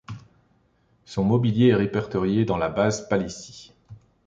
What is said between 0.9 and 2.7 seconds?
Son mobilier est répertorié dans la